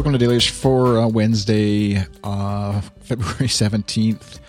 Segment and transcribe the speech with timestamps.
[0.00, 4.40] welcome to Dailyish for uh, Wednesday, uh, February 17th.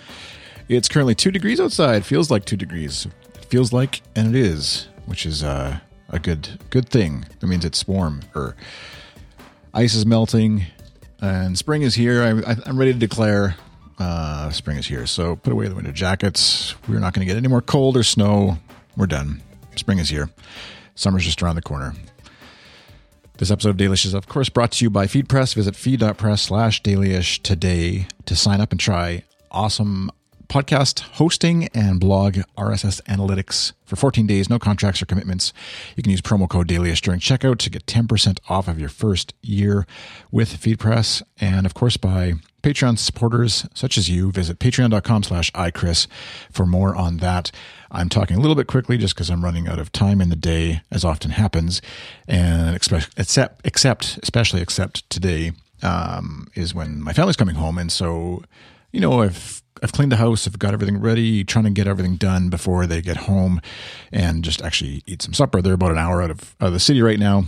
[0.70, 2.06] It's currently two degrees outside.
[2.06, 3.06] Feels like two degrees.
[3.36, 5.78] It feels like, and it is, which is uh,
[6.08, 7.26] a good good thing.
[7.42, 8.22] That means it's warm.
[8.34, 8.56] Or
[9.74, 10.68] ice is melting,
[11.20, 12.24] and spring is here.
[12.24, 13.58] I, I'm ready to declare
[14.00, 15.06] uh, spring is here.
[15.06, 16.76] So put away the winter jackets.
[16.88, 18.58] We're not going to get any more cold or snow.
[18.96, 19.42] We're done.
[19.76, 20.30] Spring is here.
[20.96, 21.94] Summer's just around the corner.
[23.42, 25.56] This episode of Dailyish is, of course, brought to you by FeedPress.
[25.56, 30.12] Visit feed.press slash dailyish today to sign up and try awesome
[30.52, 35.54] podcast hosting and blog RSS analytics for 14 days, no contracts or commitments.
[35.96, 39.34] You can use promo code Dailyish during checkout to get 10% off of your first
[39.42, 39.88] year
[40.30, 41.24] with FeedPress.
[41.40, 42.34] And of course, by
[42.64, 46.08] Patreon supporters such as you, visit patreon.com slash iChris
[46.52, 47.50] for more on that.
[47.90, 50.36] I'm talking a little bit quickly just because I'm running out of time in the
[50.36, 51.82] day, as often happens.
[52.28, 53.16] And except,
[53.64, 57.78] except especially except today, um, is when my family's coming home.
[57.78, 58.44] And so,
[58.92, 62.16] you know, I've, I've cleaned the house, I've got everything ready, trying to get everything
[62.16, 63.62] done before they get home
[64.12, 65.62] and just actually eat some supper.
[65.62, 67.46] They're about an hour out of, out of the city right now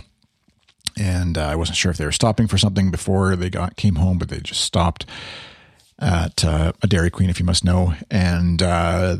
[0.96, 3.96] and uh, I wasn't sure if they were stopping for something before they got came
[3.96, 5.06] home, but they just stopped
[5.98, 7.94] at uh, a Dairy Queen, if you must know.
[8.10, 9.16] And uh,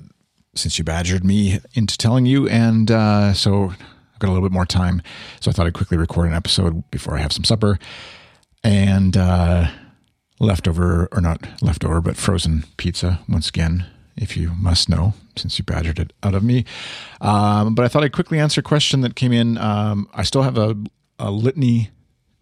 [0.54, 4.52] since you badgered me into telling you, and uh, so I've got a little bit
[4.52, 5.02] more time,
[5.40, 7.78] so I thought I'd quickly record an episode before I have some supper.
[8.62, 9.68] And uh,
[10.40, 13.86] leftover, or not leftover, but frozen pizza once again.
[14.16, 16.64] If you must know, since you badgered it out of me.
[17.20, 19.58] Um, but I thought I'd quickly answer a question that came in.
[19.58, 20.76] Um, I still have a
[21.18, 21.90] a litany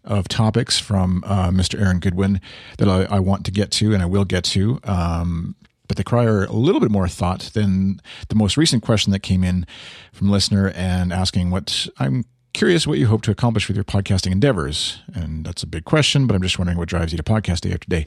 [0.03, 1.79] of topics from uh, Mr.
[1.79, 2.41] Aaron Goodwin
[2.77, 4.79] that I, I, want to get to and I will get to.
[4.83, 5.55] Um,
[5.87, 9.43] but they require a little bit more thought than the most recent question that came
[9.43, 9.65] in
[10.11, 14.31] from listener and asking what I'm curious what you hope to accomplish with your podcasting
[14.31, 15.01] endeavors.
[15.13, 17.73] And that's a big question, but I'm just wondering what drives you to podcast day
[17.73, 18.05] after day.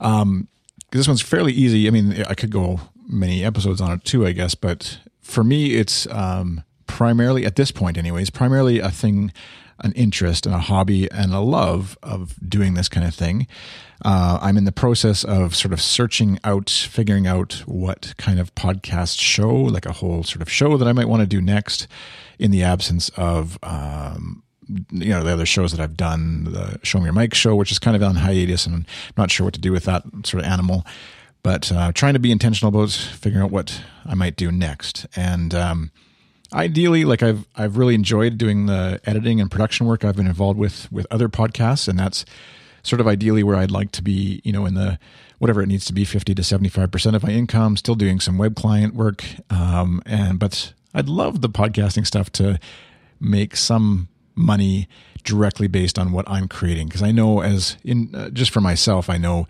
[0.00, 0.48] Um,
[0.92, 1.86] this one's fairly easy.
[1.86, 5.74] I mean, I could go many episodes on it too, I guess, but for me,
[5.76, 9.32] it's um, primarily at this point, anyways, primarily a thing
[9.82, 13.46] an interest and a hobby and a love of doing this kind of thing.
[14.04, 18.54] Uh, I'm in the process of sort of searching out, figuring out what kind of
[18.54, 21.86] podcast show, like a whole sort of show that I might want to do next
[22.38, 24.42] in the absence of, um,
[24.90, 27.72] you know, the other shows that I've done, the Show Me Your Mic show, which
[27.72, 28.86] is kind of on hiatus and I'm
[29.16, 30.86] not sure what to do with that sort of animal.
[31.42, 35.06] But uh, trying to be intentional about figuring out what I might do next.
[35.16, 35.90] And, um,
[36.52, 40.58] ideally like i've i've really enjoyed doing the editing and production work i've been involved
[40.58, 42.24] with with other podcasts and that's
[42.82, 44.98] sort of ideally where i'd like to be you know in the
[45.38, 48.54] whatever it needs to be 50 to 75% of my income still doing some web
[48.54, 52.58] client work um, and but i'd love the podcasting stuff to
[53.18, 54.88] make some money
[55.24, 59.08] directly based on what i'm creating because i know as in uh, just for myself
[59.08, 59.46] i know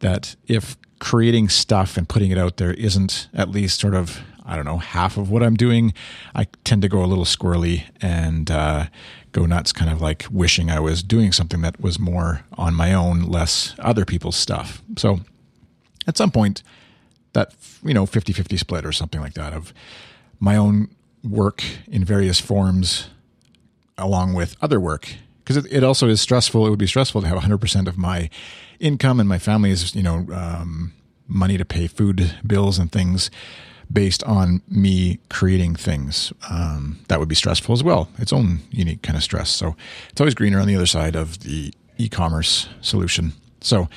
[0.00, 4.56] that if creating stuff and putting it out there isn't at least sort of I
[4.56, 5.94] don't know, half of what I'm doing,
[6.34, 8.86] I tend to go a little squirrely and uh,
[9.30, 12.92] go nuts, kind of like wishing I was doing something that was more on my
[12.92, 14.82] own, less other people's stuff.
[14.96, 15.20] So
[16.08, 16.64] at some point,
[17.32, 19.72] that, you know, 50 50 split or something like that of
[20.40, 20.88] my own
[21.22, 23.08] work in various forms
[23.96, 26.66] along with other work because it, it, also is stressful.
[26.66, 28.28] It would be stressful to have 100% of my
[28.80, 30.92] income and my family's, you know, um,
[31.28, 33.30] money to pay food bills and things
[33.92, 36.32] based on me creating things.
[36.48, 39.50] Um, that would be stressful as well, its own unique kind of stress.
[39.50, 39.76] So
[40.10, 43.32] it's always greener on the other side of the e commerce solution.
[43.60, 43.88] So,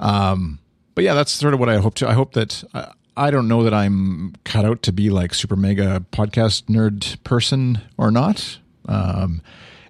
[0.00, 0.58] um,
[0.94, 2.08] but yeah, that's sort of what I hope to.
[2.08, 2.64] I hope that.
[2.74, 7.20] Uh, I don't know that I'm cut out to be like super mega podcast nerd
[7.24, 8.58] person or not.
[8.86, 9.42] Um,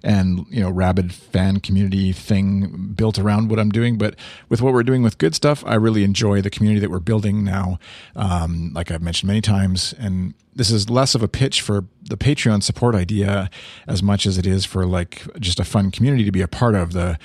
[0.03, 3.97] and you know rabid fan community thing built around what I'm doing.
[3.97, 4.15] But
[4.47, 7.43] with what we're doing with good stuff, I really enjoy the community that we're building
[7.43, 7.79] now.
[8.15, 12.17] Um, like I've mentioned many times, and this is less of a pitch for the
[12.17, 13.49] Patreon support idea
[13.87, 16.75] as much as it is for like just a fun community to be a part
[16.75, 16.93] of.
[16.93, 17.17] The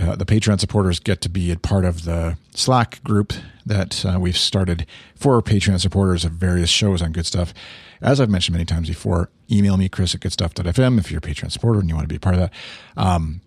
[0.00, 3.32] uh, the Patreon supporters get to be a part of the Slack group
[3.66, 7.52] that uh, we've started for Patreon supporters of various shows on good stuff.
[8.00, 11.52] As I've mentioned many times before, email me, Chris at goodstuff.fm if you're a Patreon
[11.52, 12.52] supporter and you want to be a part of that.
[12.96, 13.42] Um,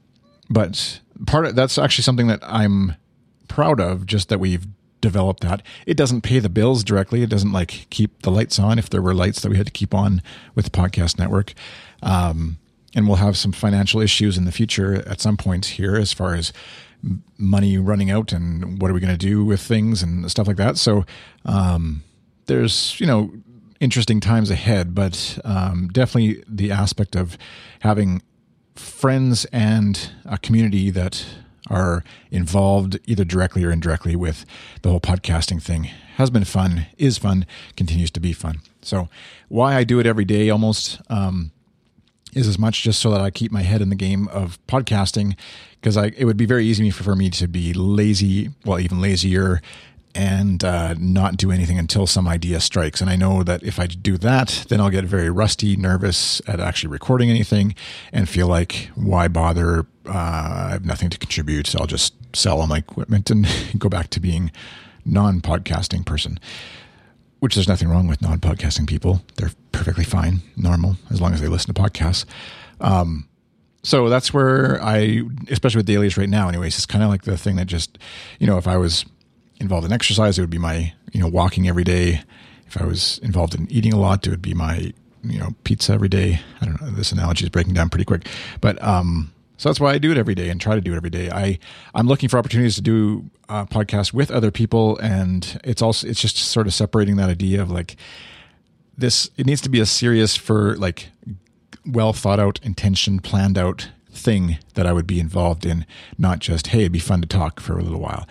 [0.49, 2.95] but part of that's actually something that I'm
[3.47, 4.67] proud of, just that we've
[5.01, 5.61] developed that.
[5.85, 7.21] It doesn't pay the bills directly.
[7.21, 9.71] It doesn't like keep the lights on if there were lights that we had to
[9.71, 10.21] keep on
[10.53, 11.53] with the podcast network.
[12.01, 12.57] Um,
[12.95, 16.33] and we'll have some financial issues in the future at some point here as far
[16.33, 16.53] as
[17.37, 20.57] money running out and what are we going to do with things and stuff like
[20.57, 20.77] that.
[20.77, 21.05] So,
[21.45, 22.03] um,
[22.47, 23.31] there's, you know,
[23.79, 27.37] interesting times ahead, but um, definitely the aspect of
[27.81, 28.21] having
[28.75, 31.25] friends and a community that
[31.69, 34.45] are involved either directly or indirectly with
[34.81, 35.85] the whole podcasting thing.
[36.17, 37.45] Has been fun, is fun,
[37.75, 38.61] continues to be fun.
[38.81, 39.09] So,
[39.49, 41.51] why I do it every day almost um,
[42.35, 45.35] is as much just so that I keep my head in the game of podcasting
[45.79, 49.61] because it would be very easy for me to be lazy, well, even lazier
[50.15, 53.01] and uh, not do anything until some idea strikes.
[53.01, 56.59] And I know that if I do that, then I'll get very rusty, nervous at
[56.59, 57.75] actually recording anything
[58.13, 59.85] and feel like, why bother?
[60.07, 61.67] Uh, I have nothing to contribute.
[61.67, 63.45] So I'll just sell all my equipment and
[63.77, 64.51] go back to being
[65.03, 66.39] non podcasting person,
[67.45, 69.21] which there's nothing wrong with non podcasting people.
[69.35, 72.25] They're perfectly fine, normal, as long as they listen to podcasts.
[72.81, 73.29] Um,
[73.83, 75.21] so that's where I,
[75.51, 77.99] especially with the dailies right now, anyways, it's kind of like the thing that just,
[78.39, 79.05] you know, if I was
[79.59, 82.23] involved in exercise, it would be my, you know, walking every day.
[82.65, 84.91] If I was involved in eating a lot, it would be my,
[85.23, 86.39] you know, pizza every day.
[86.61, 86.89] I don't know.
[86.89, 88.27] This analogy is breaking down pretty quick,
[88.59, 90.97] but, um, so that's why I do it every day and try to do it
[90.97, 91.29] every day.
[91.29, 91.59] I
[91.93, 96.07] I'm looking for opportunities to do uh, a podcast with other people, and it's also
[96.07, 97.95] it's just sort of separating that idea of like
[98.97, 99.29] this.
[99.37, 101.09] It needs to be a serious for like
[101.85, 105.85] well thought out, intention planned out thing that I would be involved in,
[106.17, 108.27] not just hey, it'd be fun to talk for a little while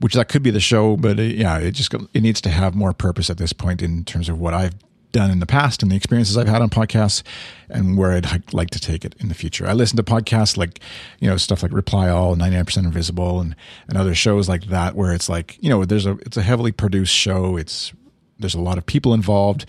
[0.00, 2.74] which that could be the show, but it, yeah, it just it needs to have
[2.74, 4.74] more purpose at this point in terms of what I've
[5.14, 7.22] done in the past and the experiences I've had on podcasts
[7.70, 9.66] and where I'd like to take it in the future.
[9.66, 10.80] I listen to podcasts like,
[11.20, 13.56] you know, stuff like Reply All, 99% Invisible and,
[13.88, 16.72] and other shows like that where it's like, you know, there's a, it's a heavily
[16.72, 17.56] produced show.
[17.56, 17.92] It's,
[18.38, 19.64] there's a lot of people involved,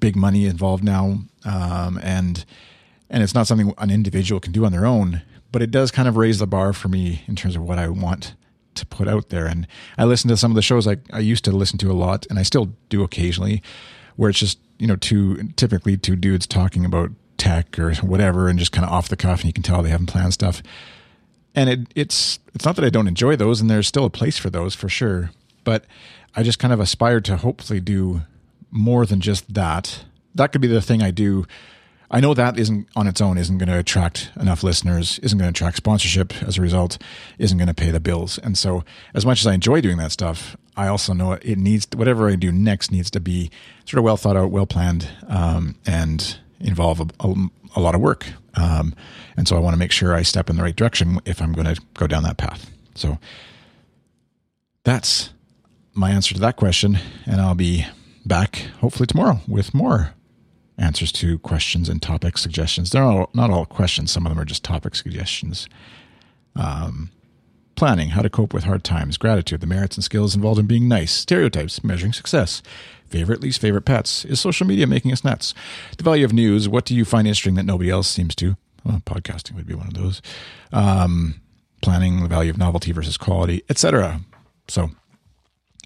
[0.00, 1.20] big money involved now.
[1.44, 2.44] Um, and,
[3.08, 5.22] and it's not something an individual can do on their own,
[5.52, 7.88] but it does kind of raise the bar for me in terms of what I
[7.88, 8.34] want
[8.74, 9.46] to put out there.
[9.46, 9.66] And
[9.98, 12.26] I listen to some of the shows I, I used to listen to a lot,
[12.30, 13.62] and I still do occasionally,
[14.16, 18.58] where it's just you know two typically two dudes talking about tech or whatever, and
[18.58, 20.62] just kind of off the cuff, and you can tell they haven't planned stuff.
[21.54, 24.38] And it, it's it's not that I don't enjoy those, and there's still a place
[24.38, 25.30] for those for sure.
[25.64, 25.84] But
[26.34, 28.22] I just kind of aspire to hopefully do
[28.70, 30.04] more than just that.
[30.34, 31.46] That could be the thing I do
[32.10, 35.52] I know that isn't on its own isn't going to attract enough listeners, isn't going
[35.52, 36.98] to attract sponsorship as a result,
[37.38, 38.38] isn't going to pay the bills.
[38.38, 41.86] And so, as much as I enjoy doing that stuff, I also know it needs
[41.96, 43.50] whatever I do next needs to be
[43.86, 47.34] sort of well thought out, well planned, um, and involve a, a,
[47.76, 48.26] a, lot of work.
[48.54, 48.94] Um,
[49.36, 51.52] and so, I want to make sure I step in the right direction if I'm
[51.52, 52.70] going to go down that path.
[52.94, 53.18] So,
[54.84, 55.30] that's
[55.92, 57.84] my answer to that question, and I'll be
[58.24, 60.12] back hopefully tomorrow with more
[60.78, 62.90] answers to questions and topic suggestions.
[62.90, 65.68] They're all, not all questions, some of them are just topic suggestions.
[66.54, 67.10] Um,
[67.76, 70.88] planning, how to cope with hard times, gratitude, the merits and skills involved in being
[70.88, 72.62] nice, stereotypes, measuring success,
[73.08, 75.54] favorite, least favorite pets, is social media making us nuts,
[75.96, 78.56] the value of news, what do you find interesting that nobody else seems to?
[78.84, 80.22] Well, podcasting would be one of those.
[80.72, 81.40] Um,
[81.82, 84.20] planning, the value of novelty versus quality, etc.
[84.68, 84.90] So,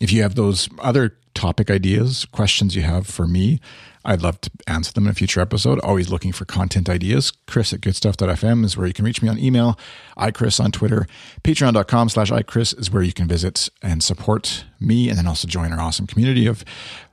[0.01, 3.61] if you have those other topic ideas, questions you have for me,
[4.05, 5.79] I'd love to answer them in a future episode.
[5.81, 7.31] Always looking for content ideas.
[7.47, 9.79] Chris at goodstuff.fm is where you can reach me on email.
[10.17, 11.07] iChris on Twitter.
[11.45, 15.73] Patreon.com slash iChris is where you can visit and support me and then also join
[15.73, 16.65] our awesome community of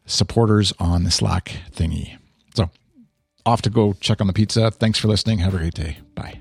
[0.06, 2.18] supporters on the Slack thingy.
[2.56, 2.70] So
[3.46, 4.72] off to go check on the pizza.
[4.72, 5.40] Thanks for listening.
[5.40, 5.98] Have a great day.
[6.16, 6.40] Bye.